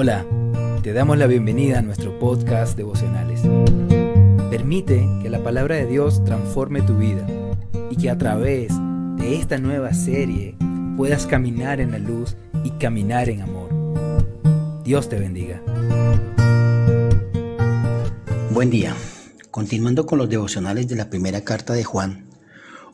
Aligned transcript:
Hola, 0.00 0.24
te 0.84 0.92
damos 0.92 1.18
la 1.18 1.26
bienvenida 1.26 1.80
a 1.80 1.82
nuestro 1.82 2.16
podcast 2.20 2.76
devocionales. 2.76 3.40
Permite 4.48 5.04
que 5.20 5.28
la 5.28 5.42
palabra 5.42 5.74
de 5.74 5.86
Dios 5.86 6.24
transforme 6.24 6.82
tu 6.82 6.96
vida 6.96 7.26
y 7.90 7.96
que 7.96 8.08
a 8.08 8.16
través 8.16 8.72
de 9.16 9.34
esta 9.34 9.58
nueva 9.58 9.92
serie 9.94 10.54
puedas 10.96 11.26
caminar 11.26 11.80
en 11.80 11.90
la 11.90 11.98
luz 11.98 12.36
y 12.62 12.70
caminar 12.78 13.28
en 13.28 13.42
amor. 13.42 13.70
Dios 14.84 15.08
te 15.08 15.18
bendiga. 15.18 15.60
Buen 18.52 18.70
día. 18.70 18.94
Continuando 19.50 20.06
con 20.06 20.20
los 20.20 20.28
devocionales 20.28 20.86
de 20.86 20.94
la 20.94 21.10
primera 21.10 21.40
carta 21.40 21.72
de 21.72 21.82
Juan, 21.82 22.24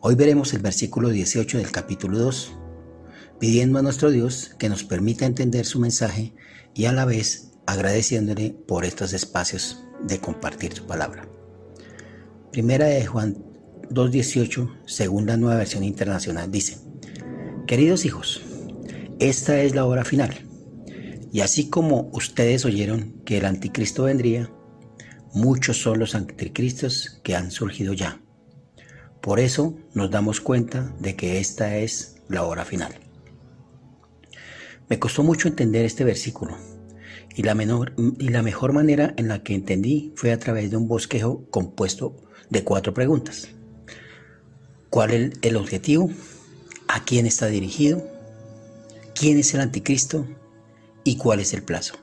hoy 0.00 0.14
veremos 0.14 0.55
el 0.55 0.62
versículo 0.62 1.11
18 1.11 1.59
del 1.59 1.71
capítulo 1.71 2.16
2, 2.16 2.57
pidiendo 3.45 3.79
a 3.79 3.83
nuestro 3.83 4.11
Dios 4.11 4.53
que 4.59 4.71
nos 4.71 4.85
permita 4.85 5.27
entender 5.27 5.66
su 5.66 5.79
mensaje 5.79 6.33
y 6.75 6.87
a 6.87 6.93
la 6.93 7.05
vez 7.05 7.51
agradeciéndole 7.66 8.57
por 8.66 8.87
estos 8.87 9.12
espacios 9.12 9.85
de 10.02 10.19
compartir 10.19 10.73
su 10.73 10.87
palabra. 10.87 11.29
Primera 12.52 12.87
de 12.87 13.05
Juan 13.05 13.45
2.18, 13.91 14.87
segunda 14.87 15.37
nueva 15.37 15.59
versión 15.59 15.85
internacional, 15.85 16.51
dice, 16.51 16.79
Queridos 17.66 18.07
hijos, 18.07 18.41
esta 19.19 19.61
es 19.61 19.74
la 19.74 19.85
hora 19.85 20.07
final. 20.07 20.33
Y 21.30 21.43
así 21.43 21.69
como 21.69 22.09
ustedes 22.15 22.65
oyeron 22.65 23.21
que 23.27 23.37
el 23.37 23.45
anticristo 23.45 24.05
vendría, 24.05 24.51
muchos 25.35 25.83
son 25.83 25.99
los 25.99 26.15
anticristos 26.15 27.21
que 27.23 27.37
han 27.37 27.51
surgido 27.51 27.93
ya. 27.93 28.23
Por 29.21 29.38
eso 29.38 29.77
nos 29.93 30.11
damos 30.11 30.41
cuenta 30.41 30.95
de 30.99 31.15
que 31.15 31.41
esta 31.41 31.77
es 31.77 32.23
la 32.27 32.45
hora 32.45 32.65
final. 32.65 33.04
Me 34.88 34.98
costó 34.98 35.23
mucho 35.23 35.48
entender 35.48 35.84
este 35.84 36.05
versículo 36.05 36.56
y 37.35 37.43
la, 37.43 37.54
menor, 37.54 37.95
y 38.18 38.29
la 38.29 38.43
mejor 38.43 38.73
manera 38.73 39.15
en 39.16 39.29
la 39.29 39.43
que 39.43 39.54
entendí 39.54 40.13
fue 40.15 40.32
a 40.32 40.38
través 40.38 40.71
de 40.71 40.77
un 40.77 40.88
bosquejo 40.88 41.45
compuesto 41.51 42.16
de 42.51 42.63
cuatro 42.65 42.95
preguntas. 42.95 43.49
¿Cuál 44.90 45.10
es 45.10 45.32
el 45.43 45.57
objetivo? 45.57 46.10
¿A 46.87 47.05
quién 47.05 47.27
está 47.27 47.46
dirigido? 47.46 48.07
¿Quién 49.15 49.38
es 49.38 49.52
el 49.55 49.60
anticristo? 49.60 50.27
¿Y 51.02 51.16
cuál 51.16 51.40
es 51.40 51.55
el 51.55 51.62
plazo? 51.62 51.96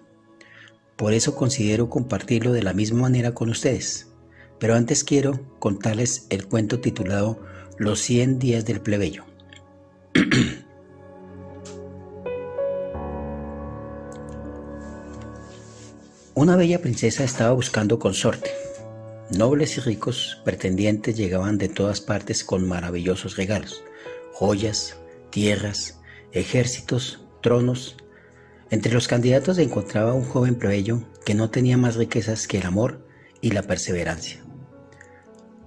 Por 0.98 1.14
eso 1.14 1.36
considero 1.36 1.90
compartirlo 1.90 2.52
de 2.52 2.64
la 2.64 2.74
misma 2.74 3.02
manera 3.02 3.34
con 3.34 3.50
ustedes. 3.50 4.08
Pero 4.60 4.76
antes 4.76 5.04
quiero 5.04 5.40
contarles 5.60 6.28
el 6.30 6.48
cuento 6.48 6.80
titulado 6.80 7.40
Los 7.78 8.02
100 8.02 8.40
días 8.40 8.66
del 8.66 8.82
plebeyo. 8.82 9.24
Una 16.34 16.56
bella 16.56 16.80
princesa 16.80 17.26
estaba 17.26 17.52
buscando 17.52 18.00
consorte. 18.00 18.52
Nobles 19.32 19.76
y 19.76 19.82
ricos 19.82 20.42
pretendientes 20.46 21.18
llegaban 21.18 21.58
de 21.58 21.68
todas 21.68 22.00
partes 22.00 22.46
con 22.46 22.66
maravillosos 22.66 23.36
regalos, 23.36 23.84
joyas, 24.32 24.96
tierras, 25.30 26.00
ejércitos, 26.32 27.26
tronos. 27.42 27.98
Entre 28.70 28.94
los 28.94 29.10
candidatos 29.10 29.58
se 29.58 29.64
encontraba 29.64 30.14
un 30.14 30.24
joven 30.24 30.56
plebeyo 30.56 31.02
que 31.26 31.36
no 31.36 31.50
tenía 31.50 31.76
más 31.76 31.96
riquezas 31.96 32.48
que 32.48 32.60
el 32.60 32.66
amor 32.66 33.06
y 33.42 33.52
la 33.52 33.64
perseverancia. 33.64 34.42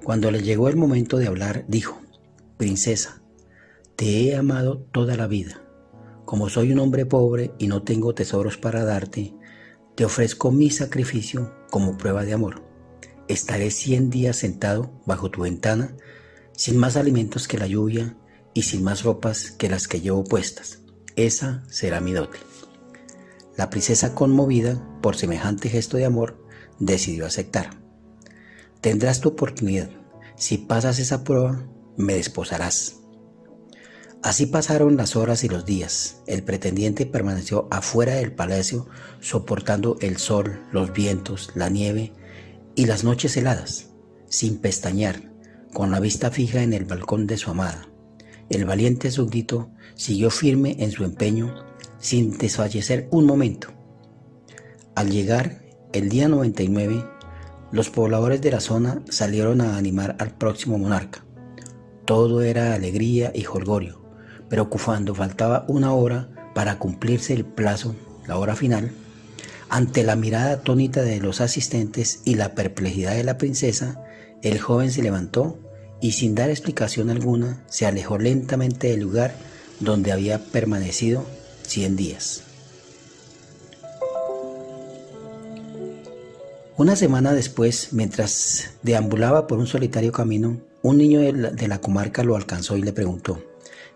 Cuando 0.03 0.31
le 0.31 0.41
llegó 0.41 0.71
el 0.71 0.77
momento 0.77 1.19
de 1.19 1.27
hablar, 1.27 1.67
dijo, 1.69 2.01
Princesa, 2.57 3.21
te 3.97 4.23
he 4.23 4.35
amado 4.35 4.79
toda 4.93 5.15
la 5.17 5.27
vida. 5.27 5.61
Como 6.25 6.49
soy 6.49 6.73
un 6.73 6.79
hombre 6.79 7.05
pobre 7.05 7.53
y 7.59 7.67
no 7.67 7.83
tengo 7.83 8.15
tesoros 8.15 8.57
para 8.57 8.83
darte, 8.83 9.35
te 9.95 10.05
ofrezco 10.05 10.51
mi 10.51 10.71
sacrificio 10.71 11.55
como 11.71 11.97
prueba 11.97 12.25
de 12.25 12.33
amor. 12.33 12.63
Estaré 13.29 13.71
cien 13.71 14.11
días 14.11 14.37
sentado 14.37 14.91
bajo 15.07 15.31
tu 15.31 15.43
ventana, 15.43 15.97
sin 16.53 16.77
más 16.77 16.97
alimentos 16.97 17.49
que 17.49 17.59
la 17.59 17.67
lluvia 17.67 18.17
y 18.53 18.63
sin 18.63 18.83
más 18.83 19.03
ropas 19.03 19.51
que 19.51 19.69
las 19.69 19.89
que 19.89 20.01
llevo 20.01 20.25
puestas. 20.25 20.81
Esa 21.17 21.65
será 21.69 22.01
mi 22.01 22.13
dote. 22.13 22.39
La 23.57 23.71
princesa, 23.71 24.15
conmovida 24.15 24.85
por 25.01 25.17
semejante 25.17 25.69
gesto 25.69 25.97
de 25.97 26.05
amor, 26.05 26.45
decidió 26.81 27.25
aceptar. 27.27 27.71
Tendrás 28.81 29.21
tu 29.21 29.31
oportunidad. 29.31 29.91
Si 30.37 30.59
pasas 30.59 30.99
esa 30.99 31.23
prueba, 31.23 31.65
me 31.97 32.15
desposarás. 32.15 33.04
Así 34.25 34.47
pasaron 34.47 34.97
las 34.97 35.17
horas 35.17 35.45
y 35.45 35.51
los 35.51 35.67
días. 35.67 36.23
El 36.27 36.43
pretendiente 36.43 37.05
permaneció 37.05 37.69
afuera 37.71 38.15
del 38.15 38.33
palacio 38.33 38.87
soportando 39.21 39.99
el 40.01 40.17
sol, 40.17 40.63
los 40.73 40.95
vientos, 40.95 41.51
la 41.55 41.69
nieve 41.69 42.15
y 42.75 42.87
las 42.87 43.05
noches 43.05 43.37
heladas, 43.37 43.91
sin 44.31 44.57
pestañear, 44.57 45.31
con 45.75 45.91
la 45.91 46.01
vista 46.01 46.31
fija 46.31 46.63
en 46.63 46.73
el 46.73 46.87
balcón 46.87 47.27
de 47.27 47.37
su 47.37 47.51
amada. 47.51 47.87
El 48.49 48.65
valiente 48.65 49.11
súbdito 49.11 49.71
siguió 49.95 50.31
firme 50.31 50.77
en 50.79 50.91
su 50.91 51.05
empeño, 51.05 51.55
sin 51.99 52.39
desfallecer 52.39 53.09
un 53.11 53.27
momento. 53.27 53.75
Al 54.95 55.11
llegar 55.11 55.67
el 55.93 56.09
día 56.09 56.29
99, 56.29 57.05
los 57.73 57.91
pobladores 57.91 58.41
de 58.41 58.53
la 58.53 58.61
zona 58.61 59.03
salieron 59.11 59.61
a 59.61 59.77
animar 59.77 60.17
al 60.19 60.35
próximo 60.35 60.79
monarca. 60.79 61.27
Todo 62.07 62.41
era 62.41 62.73
alegría 62.73 63.31
y 63.35 63.43
jolgorio 63.43 64.04
pero 64.49 64.69
cuando 64.69 65.15
faltaba 65.15 65.65
una 65.69 65.93
hora 65.93 66.29
para 66.55 66.79
cumplirse 66.79 67.33
el 67.33 67.45
plazo, 67.45 67.95
la 68.27 68.39
hora 68.39 68.57
final, 68.57 68.93
ante 69.69 70.03
la 70.03 70.17
mirada 70.17 70.53
atónita 70.53 71.03
de 71.03 71.21
los 71.21 71.41
asistentes 71.41 72.21
y 72.25 72.37
la 72.37 72.55
perplejidad 72.55 73.15
de 73.15 73.25
la 73.25 73.39
princesa, 73.39 74.05
el 74.43 74.61
joven 74.61 74.91
se 74.93 75.03
levantó 75.03 75.59
y 76.01 76.13
sin 76.13 76.35
dar 76.35 76.51
explicación 76.51 77.11
alguna 77.11 77.65
se 77.67 77.87
alejó 77.87 78.19
lentamente 78.19 78.89
del 78.89 79.01
lugar 79.01 79.35
donde 79.81 80.13
había 80.13 80.39
permanecido 80.39 81.25
cien 81.67 81.97
días. 81.97 82.43
Una 86.77 86.97
semana 86.97 87.33
después, 87.33 87.93
mientras 87.93 88.71
deambulaba 88.83 89.47
por 89.47 89.59
un 89.59 89.69
solitario 89.69 90.11
camino, 90.11 90.61
un 90.83 90.99
niño 90.99 91.21
de 91.21 91.69
la, 91.69 91.81
comarca 91.81 92.25
lo 92.25 92.35
alcanzó 92.35 92.77
y 92.77 92.83
le 92.83 92.93
preguntó, 92.93 93.41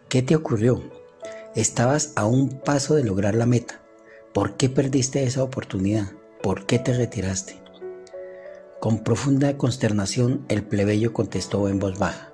¿Qué 0.08 0.22
te 0.22 0.34
ocurrió? 0.34 0.82
Estabas 1.54 2.14
a 2.16 2.24
un 2.24 2.48
paso 2.48 2.94
de 2.94 3.04
lograr 3.04 3.34
la 3.34 3.44
meta. 3.44 3.82
¿Por 4.32 4.56
qué 4.56 4.70
perdiste 4.70 5.22
esa 5.24 5.42
oportunidad? 5.42 6.12
¿Por 6.42 6.64
qué 6.64 6.78
te 6.78 6.94
retiraste? 6.94 7.60
Con 8.80 9.04
profunda 9.04 9.58
consternación 9.58 10.46
el 10.48 10.62
plebeyo 10.62 11.12
contestó 11.12 11.68
en 11.68 11.78
voz 11.78 11.98
baja. 11.98 12.32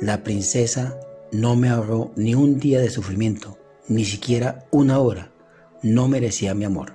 La 0.00 0.22
princesa 0.22 0.96
no 1.32 1.56
me 1.56 1.70
ahorró 1.70 2.12
ni 2.14 2.36
un 2.36 2.60
día 2.60 2.78
de 2.78 2.90
sufrimiento, 2.90 3.58
ni 3.88 4.04
siquiera 4.04 4.68
una 4.70 5.00
hora. 5.00 5.32
No 5.82 6.06
merecía 6.06 6.54
mi 6.54 6.64
amor. 6.66 6.94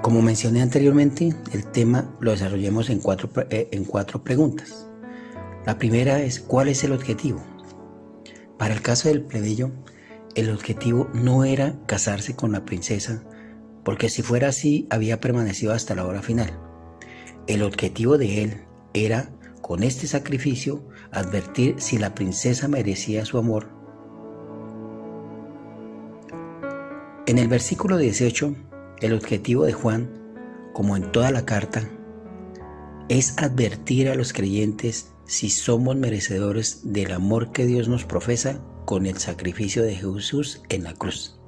Como 0.00 0.22
mencioné 0.22 0.62
anteriormente, 0.62 1.34
el 1.52 1.66
tema 1.72 2.14
lo 2.20 2.30
desarrollemos 2.30 2.88
en 2.88 3.00
cuatro, 3.00 3.28
eh, 3.50 3.68
en 3.72 3.84
cuatro 3.84 4.22
preguntas. 4.22 4.85
La 5.66 5.78
primera 5.78 6.22
es, 6.22 6.38
¿cuál 6.38 6.68
es 6.68 6.84
el 6.84 6.92
objetivo? 6.92 7.42
Para 8.56 8.72
el 8.72 8.82
caso 8.82 9.08
del 9.08 9.22
plebeyo, 9.22 9.72
el 10.36 10.48
objetivo 10.50 11.10
no 11.12 11.42
era 11.42 11.74
casarse 11.86 12.36
con 12.36 12.52
la 12.52 12.64
princesa, 12.64 13.24
porque 13.84 14.08
si 14.08 14.22
fuera 14.22 14.50
así 14.50 14.86
había 14.90 15.20
permanecido 15.20 15.72
hasta 15.72 15.96
la 15.96 16.06
hora 16.06 16.22
final. 16.22 16.56
El 17.48 17.64
objetivo 17.64 18.16
de 18.16 18.44
él 18.44 18.62
era, 18.94 19.32
con 19.60 19.82
este 19.82 20.06
sacrificio, 20.06 20.86
advertir 21.10 21.74
si 21.78 21.98
la 21.98 22.14
princesa 22.14 22.68
merecía 22.68 23.24
su 23.24 23.36
amor. 23.36 23.68
En 27.26 27.38
el 27.38 27.48
versículo 27.48 27.96
18, 27.96 28.54
el 29.00 29.14
objetivo 29.14 29.64
de 29.64 29.72
Juan, 29.72 30.08
como 30.72 30.96
en 30.96 31.10
toda 31.10 31.32
la 31.32 31.44
carta, 31.44 31.82
es 33.08 33.36
advertir 33.38 34.08
a 34.08 34.14
los 34.14 34.32
creyentes 34.32 35.15
si 35.26 35.50
somos 35.50 35.96
merecedores 35.96 36.80
del 36.84 37.12
amor 37.12 37.52
que 37.52 37.66
Dios 37.66 37.88
nos 37.88 38.04
profesa 38.04 38.62
con 38.84 39.06
el 39.06 39.18
sacrificio 39.18 39.82
de 39.82 39.96
Jesús 39.96 40.62
en 40.68 40.84
la 40.84 40.94
cruz. 40.94 41.38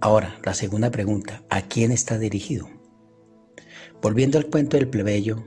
Ahora, 0.00 0.36
la 0.44 0.52
segunda 0.52 0.90
pregunta, 0.90 1.44
¿a 1.48 1.62
quién 1.62 1.92
está 1.92 2.18
dirigido? 2.18 2.68
Volviendo 4.02 4.38
al 4.38 4.46
cuento 4.46 4.76
del 4.76 4.88
plebeyo, 4.88 5.44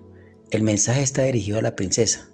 el 0.52 0.64
mensaje 0.64 1.02
está 1.02 1.24
dirigido 1.24 1.60
a 1.60 1.62
la 1.62 1.76
princesa. 1.76 2.30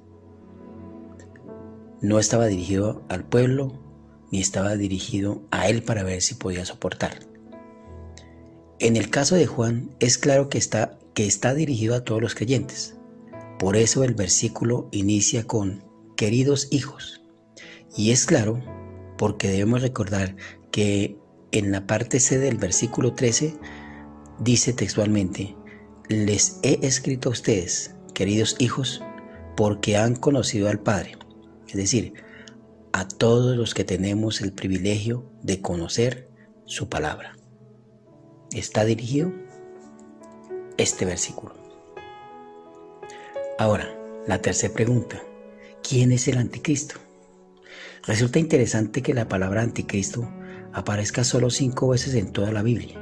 No 1.99 2.19
estaba 2.19 2.45
dirigido 2.45 3.03
al 3.09 3.23
pueblo, 3.23 3.81
ni 4.31 4.39
estaba 4.39 4.75
dirigido 4.75 5.41
a 5.49 5.67
él 5.67 5.81
para 5.81 6.03
ver 6.03 6.21
si 6.21 6.35
podía 6.35 6.63
soportar. 6.63 7.19
En 8.77 8.95
el 8.95 9.09
caso 9.09 9.35
de 9.35 9.47
Juan, 9.47 9.95
es 9.99 10.19
claro 10.19 10.49
que 10.49 10.59
está 10.59 10.99
que 11.13 11.25
está 11.25 11.53
dirigido 11.53 11.95
a 11.95 12.03
todos 12.03 12.21
los 12.21 12.35
creyentes. 12.35 12.95
Por 13.59 13.75
eso 13.75 14.03
el 14.03 14.13
versículo 14.13 14.89
inicia 14.91 15.45
con 15.45 15.83
queridos 16.17 16.67
hijos. 16.71 17.21
Y 17.95 18.11
es 18.11 18.25
claro, 18.25 18.61
porque 19.17 19.49
debemos 19.49 19.81
recordar 19.81 20.35
que 20.71 21.17
en 21.51 21.71
la 21.71 21.85
parte 21.85 22.19
C 22.19 22.39
del 22.39 22.57
versículo 22.57 23.13
13 23.13 23.55
dice 24.39 24.73
textualmente, 24.73 25.55
les 26.07 26.59
he 26.63 26.79
escrito 26.85 27.29
a 27.29 27.33
ustedes, 27.33 27.95
queridos 28.13 28.55
hijos, 28.59 29.03
porque 29.55 29.97
han 29.97 30.15
conocido 30.15 30.69
al 30.69 30.79
Padre. 30.79 31.17
Es 31.67 31.75
decir, 31.75 32.13
a 32.93 33.07
todos 33.07 33.55
los 33.55 33.73
que 33.73 33.83
tenemos 33.83 34.41
el 34.41 34.53
privilegio 34.53 35.31
de 35.43 35.61
conocer 35.61 36.29
su 36.65 36.89
palabra. 36.89 37.37
Está 38.51 38.85
dirigido 38.85 39.31
este 40.81 41.05
versículo. 41.05 41.53
Ahora, 43.57 43.87
la 44.27 44.41
tercera 44.41 44.73
pregunta. 44.73 45.21
¿Quién 45.87 46.11
es 46.11 46.27
el 46.27 46.37
anticristo? 46.37 46.95
Resulta 48.05 48.39
interesante 48.39 49.01
que 49.01 49.13
la 49.13 49.27
palabra 49.27 49.61
anticristo 49.61 50.27
aparezca 50.73 51.23
solo 51.23 51.49
cinco 51.49 51.89
veces 51.89 52.15
en 52.15 52.31
toda 52.31 52.51
la 52.51 52.63
Biblia, 52.63 52.99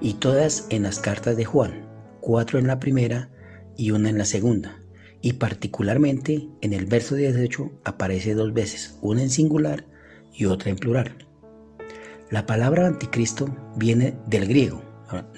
y 0.00 0.14
todas 0.14 0.66
en 0.70 0.84
las 0.84 0.98
cartas 0.98 1.36
de 1.36 1.44
Juan, 1.44 1.88
cuatro 2.20 2.58
en 2.58 2.66
la 2.66 2.80
primera 2.80 3.30
y 3.76 3.90
una 3.90 4.08
en 4.08 4.18
la 4.18 4.24
segunda, 4.24 4.82
y 5.20 5.34
particularmente 5.34 6.48
en 6.60 6.72
el 6.72 6.86
verso 6.86 7.14
18 7.14 7.80
aparece 7.84 8.34
dos 8.34 8.52
veces, 8.54 8.98
una 9.02 9.22
en 9.22 9.30
singular 9.30 9.86
y 10.32 10.46
otra 10.46 10.70
en 10.70 10.76
plural. 10.76 11.26
La 12.30 12.46
palabra 12.46 12.86
anticristo 12.86 13.54
viene 13.76 14.16
del 14.26 14.48
griego. 14.48 14.91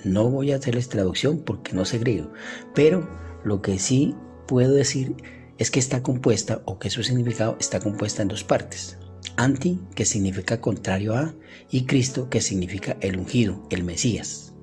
No 0.04 0.30
voy 0.30 0.52
a 0.52 0.56
hacerles 0.56 0.88
traducción 0.88 1.38
porque 1.40 1.72
no 1.72 1.84
sé 1.84 1.98
griego, 1.98 2.32
pero 2.74 3.08
lo 3.44 3.62
que 3.62 3.78
sí 3.78 4.14
puedo 4.46 4.72
decir 4.72 5.16
es 5.58 5.70
que 5.70 5.78
está 5.78 6.02
compuesta 6.02 6.62
o 6.64 6.78
que 6.78 6.90
su 6.90 7.02
significado 7.02 7.56
está 7.60 7.80
compuesta 7.80 8.22
en 8.22 8.28
dos 8.28 8.44
partes. 8.44 8.98
Anti, 9.36 9.80
que 9.94 10.04
significa 10.04 10.60
contrario 10.60 11.14
a, 11.14 11.34
y 11.70 11.86
Cristo, 11.86 12.28
que 12.28 12.40
significa 12.40 12.96
el 13.00 13.18
ungido, 13.18 13.66
el 13.70 13.84
Mesías. 13.84 14.54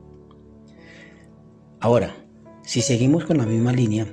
Ahora, 1.79 2.15
si 2.63 2.81
seguimos 2.81 3.25
con 3.25 3.37
la 3.37 3.45
misma 3.45 3.73
línea, 3.73 4.07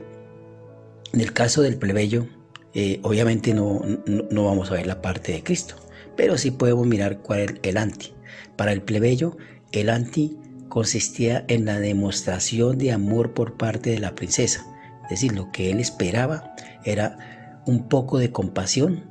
en 1.12 1.20
el 1.20 1.32
caso 1.32 1.62
del 1.62 1.78
plebeyo, 1.78 2.26
eh, 2.74 3.00
obviamente 3.02 3.54
no, 3.54 3.82
no, 4.06 4.44
vamos 4.44 4.70
a 4.70 4.74
ver 4.74 4.86
la 4.86 5.00
parte 5.00 5.32
de 5.32 5.42
Cristo, 5.42 5.76
pero 6.16 6.38
sí 6.38 6.50
podemos 6.50 6.86
mirar 6.86 7.20
cuál 7.20 7.40
es 7.40 7.54
el 7.62 7.76
anti. 7.76 8.14
Para 8.56 8.72
el 8.72 8.82
plebeyo, 8.82 9.36
el 9.72 9.90
anti 9.90 10.38
consistía 10.78 11.44
en 11.48 11.64
la 11.64 11.80
demostración 11.80 12.78
de 12.78 12.92
amor 12.92 13.34
por 13.34 13.54
parte 13.54 13.90
de 13.90 13.98
la 13.98 14.14
princesa. 14.14 14.64
Es 15.02 15.10
decir, 15.10 15.32
lo 15.32 15.50
que 15.50 15.72
él 15.72 15.80
esperaba 15.80 16.54
era 16.84 17.64
un 17.66 17.88
poco 17.88 18.18
de 18.18 18.30
compasión 18.30 19.02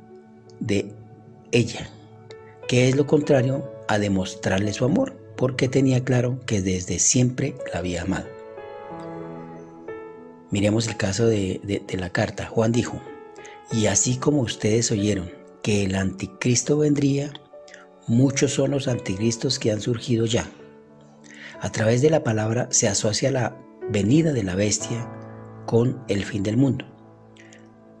de 0.60 0.94
ella, 1.52 1.90
que 2.68 2.88
es 2.88 2.96
lo 2.96 3.06
contrario 3.06 3.70
a 3.86 3.98
demostrarle 3.98 4.72
su 4.72 4.86
amor, 4.86 5.14
porque 5.36 5.68
tenía 5.68 6.02
claro 6.04 6.40
que 6.46 6.62
desde 6.62 6.98
siempre 6.98 7.54
la 7.70 7.80
había 7.80 8.00
amado. 8.00 8.28
Miremos 10.50 10.88
el 10.88 10.96
caso 10.96 11.26
de, 11.26 11.60
la 11.98 12.08
carta. 12.08 12.46
Juan 12.46 12.72
dijo, 12.72 12.98
y 13.72 13.88
así 13.88 14.16
como 14.16 14.40
ustedes 14.40 14.90
oyeron 14.90 15.30
que 15.62 15.84
el 15.84 15.96
anticristo 15.96 16.78
vendría, 16.78 17.30
muchos 18.06 18.54
son 18.54 18.70
los 18.70 18.88
anticristos 18.88 19.58
que 19.58 19.70
han 19.70 19.82
surgido 19.82 20.24
ya. 20.24 20.48
A 21.60 21.72
través 21.72 22.02
de 22.02 22.10
la 22.10 22.22
palabra 22.22 22.68
se 22.70 22.86
asocia 22.86 23.32
la 23.32 23.56
venida 23.90 24.32
de 24.32 24.44
la 24.44 24.54
bestia 24.54 25.10
con 25.66 26.00
el 26.08 26.24
fin 26.24 26.44
del 26.44 26.56
mundo. 26.56 26.84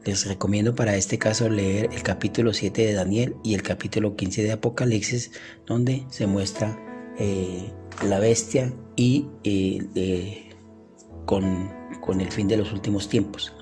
Les 0.04 0.26
recomiendo 0.26 0.76
para 0.76 0.94
este 0.94 1.18
caso 1.18 1.48
leer 1.48 1.90
el 1.92 2.02
capítulo 2.04 2.54
7 2.54 2.86
de 2.86 2.92
Daniel 2.92 3.34
y 3.42 3.54
el 3.54 3.62
capítulo 3.62 4.14
15 4.14 4.44
de 4.44 4.52
Apocalipsis, 4.52 5.32
donde 5.66 6.06
se 6.08 6.28
muestra 6.28 6.78
eh, 7.18 7.70
la 8.06 8.20
bestia 8.20 8.72
y 8.94 9.26
eh, 9.42 9.84
eh, 9.96 10.50
con, 11.26 11.76
el 12.20 12.32
fin 12.32 12.46
de 12.46 12.58
los 12.58 12.72
últimos 12.72 13.08
tiempos. 13.08 13.52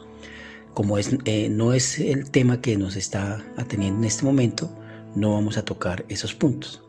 Como 0.75 0.99
es, 0.99 1.17
no 1.51 1.73
es 1.73 1.99
el 1.99 2.31
tema 2.31 2.61
que 2.61 2.77
nos 2.77 2.97
está 2.97 3.43
atendiendo 3.57 4.01
en 4.01 4.05
este 4.05 4.27
momento, 4.27 4.71
no 5.15 5.33
vamos 5.33 5.57
a 5.57 5.65
tocar 5.65 6.05
esos 6.11 6.35
puntos. 6.35 6.85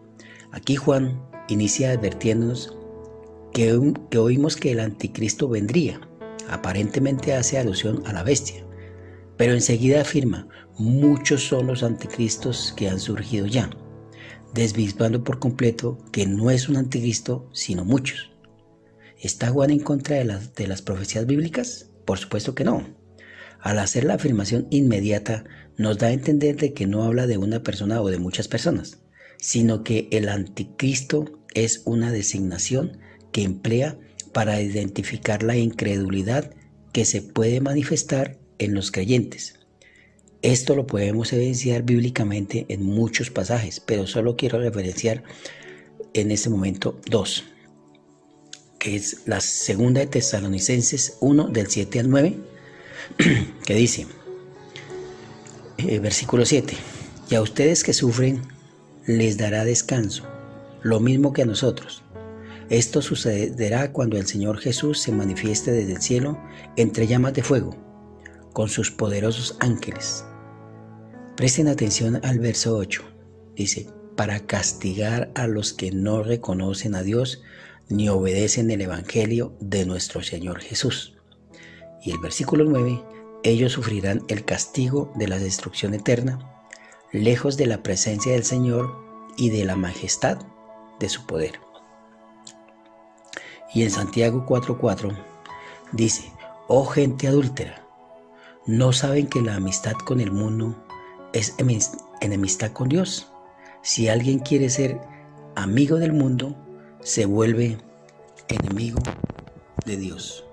Aquí 0.51 0.75
Juan 0.75 1.19
inicia 1.47 1.91
advirtiéndonos 1.91 2.77
que, 3.53 3.73
oímos 4.17 4.55
que 4.55 4.71
el 4.71 4.79
anticristo 4.79 5.49
vendría. 5.49 6.01
Aparentemente 6.49 7.33
hace 7.33 7.57
alusión 7.57 8.03
a 8.05 8.13
la 8.13 8.23
bestia 8.23 8.67
pero 9.37 9.53
enseguida 9.53 10.01
afirma, 10.01 10.47
muchos 10.77 11.47
son 11.47 11.67
los 11.67 11.83
anticristos 11.83 12.73
que 12.75 12.89
han 12.89 12.99
surgido 12.99 13.45
ya, 13.45 13.69
desvirtuando 14.53 15.23
por 15.23 15.39
completo 15.39 15.99
que 16.11 16.25
no 16.25 16.49
es 16.49 16.67
un 16.67 16.77
anticristo, 16.77 17.47
sino 17.53 17.85
muchos. 17.85 18.31
¿Está 19.19 19.49
Juan 19.49 19.69
en 19.69 19.79
contra 19.79 20.17
de 20.17 20.25
las, 20.25 20.55
de 20.55 20.67
las 20.67 20.81
profecías 20.81 21.25
bíblicas? 21.25 21.91
Por 22.05 22.17
supuesto 22.17 22.55
que 22.55 22.63
no. 22.63 22.83
Al 23.59 23.79
hacer 23.79 24.03
la 24.03 24.15
afirmación 24.15 24.67
inmediata, 24.69 25.43
nos 25.77 25.97
da 25.97 26.07
a 26.07 26.11
entender 26.11 26.57
de 26.57 26.73
que 26.73 26.87
no 26.87 27.03
habla 27.03 27.27
de 27.27 27.37
una 27.37 27.61
persona 27.61 28.01
o 28.01 28.09
de 28.09 28.19
muchas 28.19 28.47
personas, 28.47 28.99
sino 29.37 29.83
que 29.83 30.07
el 30.11 30.29
anticristo 30.29 31.39
es 31.53 31.81
una 31.85 32.11
designación 32.11 32.99
que 33.37 33.43
emplea 33.43 33.95
para 34.33 34.59
identificar 34.59 35.43
la 35.43 35.55
incredulidad 35.55 36.55
que 36.91 37.05
se 37.05 37.21
puede 37.21 37.61
manifestar 37.61 38.39
en 38.57 38.73
los 38.73 38.89
creyentes. 38.89 39.59
Esto 40.41 40.75
lo 40.75 40.87
podemos 40.87 41.31
evidenciar 41.33 41.83
bíblicamente 41.83 42.65
en 42.67 42.81
muchos 42.81 43.29
pasajes, 43.29 43.79
pero 43.79 44.07
solo 44.07 44.35
quiero 44.37 44.59
referenciar 44.59 45.23
en 46.15 46.31
este 46.31 46.49
momento 46.49 46.99
dos, 47.05 47.43
que 48.79 48.95
es 48.95 49.27
la 49.27 49.39
segunda 49.39 50.01
de 50.01 50.07
Tesalonicenses 50.07 51.17
1 51.19 51.49
del 51.49 51.67
7 51.67 51.99
al 51.99 52.09
9, 52.09 52.37
que 53.67 53.75
dice, 53.75 54.07
eh, 55.77 55.99
versículo 55.99 56.43
7, 56.43 56.73
y 57.29 57.35
a 57.35 57.41
ustedes 57.43 57.83
que 57.83 57.93
sufren 57.93 58.41
les 59.05 59.37
dará 59.37 59.63
descanso, 59.63 60.23
lo 60.81 60.99
mismo 60.99 61.33
que 61.33 61.43
a 61.43 61.45
nosotros. 61.45 62.01
Esto 62.69 63.01
sucederá 63.01 63.93
cuando 63.93 64.17
el 64.17 64.27
Señor 64.27 64.57
Jesús 64.57 64.99
se 64.99 65.13
manifieste 65.13 65.71
desde 65.71 65.93
el 65.93 66.01
cielo 66.01 66.37
entre 66.75 67.07
llamas 67.07 67.33
de 67.33 67.43
fuego 67.43 67.75
con 68.51 68.67
sus 68.67 68.91
poderosos 68.91 69.55
ángeles. 69.59 70.25
Presten 71.37 71.67
atención 71.67 72.19
al 72.25 72.39
verso 72.39 72.75
8. 72.75 73.03
Dice, 73.55 73.87
para 74.15 74.39
castigar 74.39 75.31
a 75.35 75.47
los 75.47 75.73
que 75.73 75.91
no 75.91 76.23
reconocen 76.23 76.95
a 76.95 77.03
Dios 77.03 77.43
ni 77.87 78.09
obedecen 78.09 78.69
el 78.71 78.81
Evangelio 78.81 79.55
de 79.59 79.85
nuestro 79.85 80.21
Señor 80.23 80.59
Jesús. 80.59 81.15
Y 82.03 82.11
el 82.11 82.19
versículo 82.19 82.65
9, 82.65 83.01
ellos 83.43 83.73
sufrirán 83.73 84.23
el 84.27 84.43
castigo 84.43 85.13
de 85.15 85.27
la 85.27 85.37
destrucción 85.37 85.93
eterna, 85.93 86.65
lejos 87.13 87.55
de 87.55 87.67
la 87.67 87.83
presencia 87.83 88.33
del 88.33 88.43
Señor 88.43 88.91
y 89.37 89.51
de 89.51 89.63
la 89.63 89.75
majestad 89.75 90.39
de 90.99 91.07
su 91.07 91.25
poder. 91.27 91.66
Y 93.73 93.83
en 93.83 93.91
Santiago 93.91 94.45
4:4 94.45 95.15
dice, 95.91 96.31
oh 96.67 96.85
gente 96.85 97.27
adúltera, 97.27 97.83
no 98.65 98.91
saben 98.91 99.27
que 99.27 99.41
la 99.41 99.55
amistad 99.55 99.93
con 99.93 100.19
el 100.19 100.31
mundo 100.31 100.75
es 101.33 101.55
enemistad 102.19 102.71
con 102.71 102.89
Dios. 102.89 103.31
Si 103.81 104.09
alguien 104.09 104.39
quiere 104.39 104.69
ser 104.69 104.99
amigo 105.55 105.97
del 105.97 106.13
mundo, 106.13 106.55
se 107.01 107.25
vuelve 107.25 107.77
enemigo 108.47 108.99
de 109.85 109.97
Dios. 109.97 110.45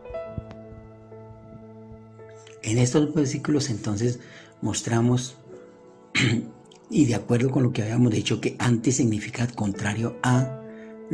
En 2.62 2.78
estos 2.78 3.12
versículos 3.12 3.68
entonces 3.70 4.20
mostramos, 4.62 5.36
y 6.90 7.04
de 7.06 7.14
acuerdo 7.14 7.50
con 7.50 7.62
lo 7.62 7.72
que 7.72 7.82
habíamos 7.82 8.12
dicho, 8.12 8.40
que 8.40 8.56
antes 8.58 8.96
significa 8.96 9.46
contrario 9.48 10.16
a 10.22 10.63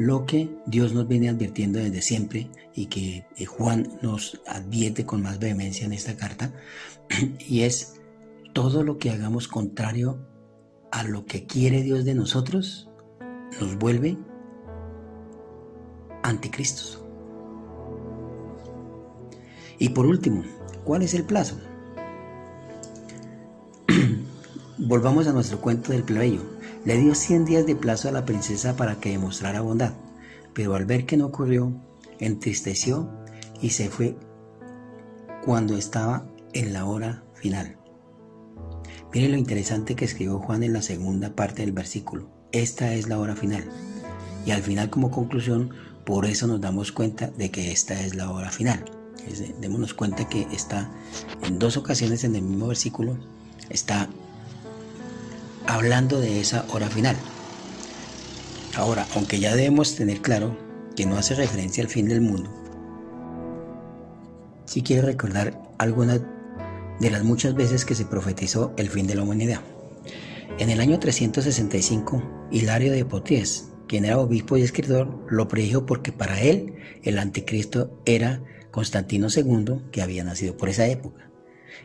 lo 0.00 0.25
que 0.25 0.49
Dios 0.64 0.95
nos 0.95 1.07
viene 1.07 1.28
advirtiendo 1.28 1.78
desde 1.78 2.00
siempre 2.00 2.50
y 2.75 2.87
que 2.87 3.26
eh, 3.37 3.45
Juan 3.45 3.99
nos 4.00 4.40
advierte 4.47 5.04
con 5.04 5.21
más 5.21 5.38
vehemencia 5.38 5.85
en 5.85 5.92
esta 5.92 6.16
carta, 6.16 6.54
y 7.38 7.62
es 7.62 8.00
todo 8.54 8.83
lo 8.83 8.97
que 8.97 9.11
hagamos 9.11 9.47
contrario 9.47 10.19
a 10.90 11.04
lo 11.04 11.26
que 11.26 11.45
quiere 11.45 11.83
Dios 11.83 12.07
de 12.07 12.14
nosotros, 12.14 12.88
nos 13.61 13.76
vuelve 13.76 14.16
anticristos. 16.23 17.04
Y 19.78 19.90
por 19.90 20.07
último, 20.07 20.45
¿cuál 20.85 21.02
es 21.02 21.12
el 21.12 21.25
plazo? 21.25 21.61
Volvamos 24.78 25.26
a 25.26 25.33
nuestro 25.35 25.61
cuento 25.61 25.92
del 25.92 26.04
plebeyo. 26.04 26.40
Le 26.84 26.96
dio 26.96 27.14
100 27.14 27.44
días 27.44 27.66
de 27.66 27.76
plazo 27.76 28.08
a 28.08 28.12
la 28.12 28.25
princesa 28.25 28.75
para 28.75 28.96
que 29.00 29.10
demostrara 29.10 29.60
bondad, 29.60 29.92
pero 30.54 30.75
al 30.75 30.87
ver 30.87 31.04
que 31.04 31.18
no 31.18 31.26
ocurrió, 31.26 31.72
entristeció 32.18 33.10
y 33.60 33.70
se 33.70 33.90
fue 33.90 34.16
cuando 35.44 35.76
estaba 35.76 36.26
en 36.54 36.72
la 36.72 36.87
hora 36.87 37.22
final. 37.34 37.76
Mire 39.12 39.28
lo 39.28 39.37
interesante 39.37 39.94
que 39.94 40.04
escribió 40.06 40.38
Juan 40.38 40.62
en 40.62 40.72
la 40.72 40.82
segunda 40.82 41.34
parte 41.34 41.62
del 41.62 41.72
versículo. 41.72 42.28
Esta 42.52 42.94
es 42.94 43.08
la 43.08 43.18
hora 43.18 43.37
final. 43.37 43.68
Y 44.46 44.52
al 44.52 44.62
final 44.62 44.88
como 44.88 45.10
conclusión, 45.10 45.70
por 46.06 46.25
eso 46.25 46.46
nos 46.46 46.60
damos 46.60 46.92
cuenta 46.92 47.28
de 47.28 47.50
que 47.50 47.72
esta 47.72 48.00
es 48.00 48.14
la 48.14 48.30
hora 48.30 48.50
final. 48.50 48.84
démonos 49.60 49.92
cuenta 49.92 50.28
que 50.28 50.46
está 50.52 50.90
en 51.42 51.58
dos 51.58 51.76
ocasiones 51.76 52.25
en 52.25 52.37
el 52.37 52.42
mismo 52.42 52.68
versículo, 52.68 53.18
está 53.68 54.08
hablando 55.75 56.21
de 56.21 56.41
esa 56.41 56.65
hora 56.73 56.89
final. 56.89 57.17
Ahora, 58.77 59.07
aunque 59.15 59.41
ya 59.41 59.55
debemos 59.55 59.95
tener 59.95 60.21
claro 60.21 60.57
que 60.97 61.07
no 61.07 61.17
hace 61.17 61.35
referencia 61.35 61.83
al 61.83 61.89
fin 61.89 62.09
del 62.09 62.21
mundo, 62.21 62.50
sí 64.65 64.83
quiero 64.83 65.07
recordar 65.07 65.61
algunas 65.79 66.21
de 67.00 67.11
las 67.11 67.25
muchas 67.25 67.55
veces 67.55 67.85
que 67.85 67.95
se 67.95 68.05
profetizó 68.05 68.73
el 68.77 68.91
fin 68.91 69.07
de 69.07 69.15
la 69.15 69.23
humanidad. 69.23 69.61
En 70.59 70.71
el 70.71 70.81
año 70.81 70.99
365, 70.99 72.49
Hilario 72.50 72.93
de 72.93 73.05
Poitiers, 73.05 73.69
quien 73.89 74.05
era 74.05 74.19
obispo 74.19 74.57
y 74.57 74.62
escritor, 74.62 75.25
lo 75.31 75.49
predijo 75.49 75.87
porque 75.87 76.12
para 76.12 76.41
él 76.41 76.75
el 77.03 77.19
anticristo 77.19 78.03
era 78.05 78.43
Constantino 78.71 79.29
II, 79.35 79.83
que 79.91 80.03
había 80.03 80.25
nacido 80.25 80.57
por 80.57 80.69
esa 80.69 80.87
época. 80.87 81.29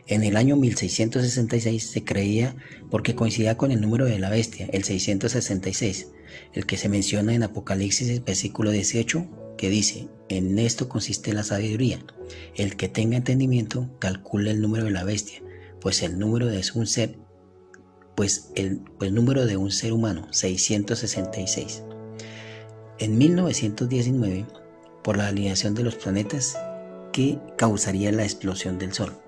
En 0.06 0.22
el 0.22 0.36
año 0.36 0.56
1666 0.56 1.82
se 1.82 2.04
creía 2.04 2.56
porque 2.90 3.14
coincidía 3.14 3.56
con 3.56 3.70
el 3.72 3.80
número 3.80 4.06
de 4.06 4.18
la 4.18 4.30
bestia, 4.30 4.68
el 4.72 4.84
666, 4.84 6.08
el 6.52 6.66
que 6.66 6.76
se 6.76 6.88
menciona 6.88 7.34
en 7.34 7.42
Apocalipsis 7.42 8.24
versículo 8.24 8.70
18, 8.70 9.54
que 9.56 9.70
dice, 9.70 10.08
en 10.28 10.58
esto 10.58 10.88
consiste 10.88 11.32
la 11.32 11.44
sabiduría. 11.44 12.04
El 12.54 12.76
que 12.76 12.88
tenga 12.88 13.16
entendimiento 13.16 13.90
calcula 13.98 14.50
el 14.50 14.60
número 14.60 14.84
de 14.84 14.90
la 14.90 15.04
bestia, 15.04 15.42
pues 15.80 16.02
el 16.02 16.18
número 16.18 16.46
de 16.46 16.62
un 16.74 16.86
ser, 16.86 17.18
pues 18.14 18.50
el, 18.54 18.78
pues 18.98 19.08
el 19.08 19.14
número 19.14 19.46
de 19.46 19.56
un 19.56 19.70
ser 19.70 19.92
humano, 19.92 20.28
666. 20.32 21.82
En 22.98 23.18
1919, 23.18 24.46
por 25.02 25.16
la 25.16 25.28
alineación 25.28 25.74
de 25.74 25.84
los 25.84 25.96
planetas 25.96 26.56
que 27.12 27.38
causaría 27.56 28.12
la 28.12 28.24
explosión 28.24 28.78
del 28.78 28.92
Sol. 28.92 29.25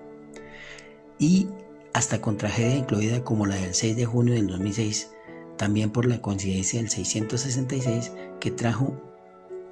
Y 1.19 1.47
hasta 1.93 2.21
con 2.21 2.37
tragedia 2.37 2.77
incluida 2.77 3.23
como 3.23 3.45
la 3.45 3.55
del 3.55 3.75
6 3.75 3.95
de 3.95 4.05
junio 4.05 4.33
del 4.33 4.47
2006, 4.47 5.11
también 5.57 5.91
por 5.91 6.05
la 6.05 6.21
coincidencia 6.21 6.79
del 6.79 6.89
666 6.89 8.13
que 8.39 8.51
trajo 8.51 8.99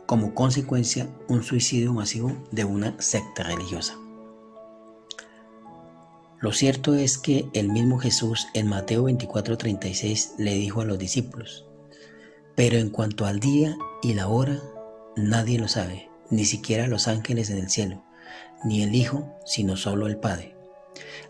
como 0.05 0.33
consecuencia 0.33 1.07
un 1.27 1.43
suicidio 1.43 1.93
masivo 1.93 2.35
de 2.51 2.65
una 2.65 2.99
secta 3.01 3.43
religiosa. 3.43 3.97
Lo 6.39 6.51
cierto 6.51 6.93
es 6.93 7.17
que 7.17 7.49
el 7.53 7.69
mismo 7.69 7.97
Jesús 7.97 8.47
en 8.53 8.67
Mateo 8.67 9.05
24:36 9.05 10.33
le 10.37 10.53
dijo 10.53 10.81
a 10.81 10.85
los 10.85 10.99
discípulos, 10.99 11.65
pero 12.55 12.77
en 12.77 12.89
cuanto 12.89 13.25
al 13.25 13.39
día 13.39 13.75
y 14.03 14.13
la 14.13 14.27
hora, 14.27 14.61
nadie 15.15 15.57
lo 15.57 15.67
sabe, 15.67 16.09
ni 16.29 16.45
siquiera 16.45 16.87
los 16.87 17.07
ángeles 17.07 17.49
en 17.49 17.59
el 17.59 17.69
cielo, 17.69 18.03
ni 18.63 18.83
el 18.83 18.93
Hijo, 18.95 19.33
sino 19.45 19.77
solo 19.77 20.07
el 20.07 20.17
Padre. 20.17 20.56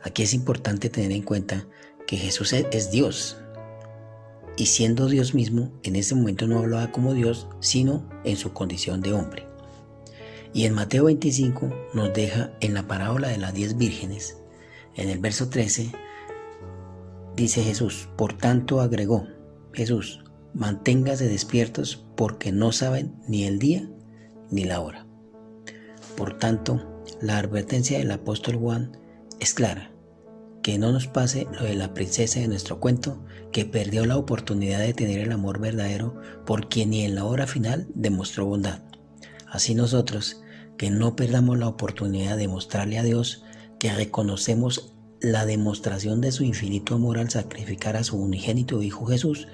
Aquí 0.03 0.23
es 0.23 0.33
importante 0.33 0.89
tener 0.89 1.11
en 1.11 1.23
cuenta 1.23 1.67
que 2.05 2.17
Jesús 2.17 2.53
es 2.53 2.91
Dios. 2.91 3.37
Y 4.55 4.67
siendo 4.67 5.07
Dios 5.07 5.33
mismo, 5.33 5.71
en 5.83 5.95
ese 5.95 6.15
momento 6.15 6.47
no 6.47 6.59
hablaba 6.59 6.91
como 6.91 7.13
Dios, 7.13 7.47
sino 7.59 8.09
en 8.23 8.37
su 8.37 8.53
condición 8.53 9.01
de 9.01 9.13
hombre. 9.13 9.45
Y 10.53 10.65
en 10.65 10.73
Mateo 10.73 11.05
25 11.05 11.69
nos 11.93 12.13
deja 12.13 12.51
en 12.61 12.73
la 12.73 12.87
parábola 12.87 13.27
de 13.27 13.37
las 13.37 13.53
diez 13.53 13.77
vírgenes, 13.77 14.37
en 14.95 15.09
el 15.09 15.19
verso 15.19 15.49
13, 15.49 15.91
dice 17.35 17.63
Jesús, 17.63 18.09
por 18.17 18.33
tanto 18.33 18.81
agregó 18.81 19.27
Jesús, 19.73 20.23
manténgase 20.55 21.27
despiertos 21.27 22.03
porque 22.15 22.51
no 22.51 22.71
saben 22.71 23.13
ni 23.27 23.43
el 23.43 23.59
día 23.59 23.87
ni 24.49 24.63
la 24.63 24.79
hora. 24.79 25.05
Por 26.15 26.39
tanto, 26.39 27.03
la 27.21 27.37
advertencia 27.37 27.99
del 27.99 28.09
apóstol 28.09 28.55
Juan 28.55 28.97
es 29.39 29.53
clara, 29.53 29.91
que 30.63 30.77
no 30.77 30.91
nos 30.91 31.07
pase 31.07 31.47
lo 31.51 31.63
de 31.63 31.75
la 31.75 31.93
princesa 31.93 32.39
de 32.39 32.47
nuestro 32.47 32.79
cuento, 32.79 33.23
que 33.51 33.65
perdió 33.65 34.05
la 34.05 34.17
oportunidad 34.17 34.79
de 34.79 34.93
tener 34.93 35.19
el 35.19 35.31
amor 35.31 35.59
verdadero 35.59 36.19
por 36.45 36.69
quien 36.69 36.89
ni 36.89 37.03
en 37.03 37.15
la 37.15 37.25
hora 37.25 37.47
final 37.47 37.87
demostró 37.95 38.45
bondad. 38.45 38.81
Así 39.49 39.75
nosotros, 39.75 40.41
que 40.77 40.89
no 40.91 41.15
perdamos 41.15 41.57
la 41.57 41.67
oportunidad 41.67 42.37
de 42.37 42.47
mostrarle 42.47 42.99
a 42.99 43.03
Dios 43.03 43.43
que 43.79 43.93
reconocemos 43.93 44.93
la 45.19 45.45
demostración 45.45 46.21
de 46.21 46.31
su 46.31 46.43
infinito 46.43 46.95
amor 46.95 47.17
al 47.17 47.29
sacrificar 47.29 47.95
a 47.95 48.03
su 48.03 48.17
unigénito 48.17 48.83
Hijo 48.83 49.05
Jesús 49.05 49.47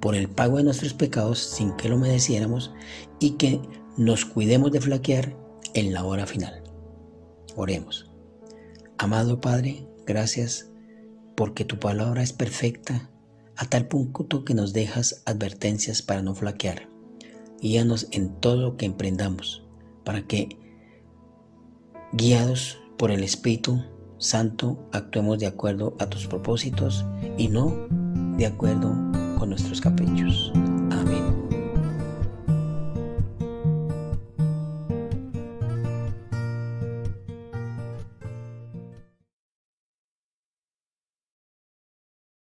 por 0.00 0.14
el 0.14 0.28
pago 0.28 0.56
de 0.56 0.64
nuestros 0.64 0.94
pecados 0.94 1.38
sin 1.38 1.76
que 1.76 1.88
lo 1.88 1.98
mereciéramos 1.98 2.72
y 3.18 3.32
que 3.32 3.60
nos 3.96 4.24
cuidemos 4.24 4.72
de 4.72 4.80
flaquear 4.80 5.36
en 5.74 5.92
la 5.92 6.04
hora 6.04 6.26
final. 6.26 6.62
Oremos. 7.56 8.09
Amado 9.02 9.40
Padre, 9.40 9.88
gracias 10.06 10.70
porque 11.34 11.64
tu 11.64 11.78
palabra 11.78 12.22
es 12.22 12.34
perfecta 12.34 13.08
a 13.56 13.64
tal 13.64 13.88
punto 13.88 14.44
que 14.44 14.52
nos 14.52 14.74
dejas 14.74 15.22
advertencias 15.24 16.02
para 16.02 16.20
no 16.20 16.34
flaquear. 16.34 16.86
Guíanos 17.62 18.08
en 18.10 18.28
todo 18.40 18.60
lo 18.60 18.76
que 18.76 18.84
emprendamos 18.84 19.64
para 20.04 20.26
que, 20.26 20.58
guiados 22.12 22.78
por 22.98 23.10
el 23.10 23.24
Espíritu 23.24 23.82
Santo, 24.18 24.86
actuemos 24.92 25.38
de 25.38 25.46
acuerdo 25.46 25.96
a 25.98 26.04
tus 26.10 26.26
propósitos 26.26 27.06
y 27.38 27.48
no 27.48 27.74
de 28.36 28.44
acuerdo 28.44 28.90
con 29.38 29.48
nuestros 29.48 29.80
caprichos. 29.80 30.52